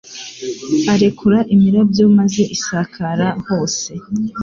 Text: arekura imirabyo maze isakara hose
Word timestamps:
arekura 0.93 1.39
imirabyo 1.53 2.05
maze 2.17 2.41
isakara 2.55 3.27
hose 3.45 3.91